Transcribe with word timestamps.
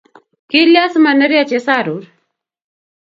Kelia 0.51 0.85
simanerio 0.93 1.43
chesarur 1.49 2.01